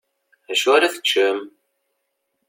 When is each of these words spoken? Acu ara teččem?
Acu 0.51 0.69
ara 0.75 0.93
teččem? 0.93 1.39